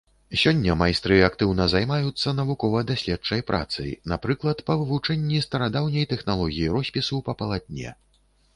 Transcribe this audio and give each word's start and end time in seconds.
Сёння 0.43 0.75
майстры 0.77 1.17
актыўна 1.27 1.67
займаюцца 1.73 2.33
навукова-даследчай 2.39 3.45
працай, 3.51 3.93
напрыклад, 4.15 4.65
па 4.69 4.79
вывучэнні 4.81 5.45
старадаўняй 5.47 6.11
тэхналогіі 6.17 6.73
роспісу 6.79 7.25
па 7.29 7.33
палатне. 7.43 7.89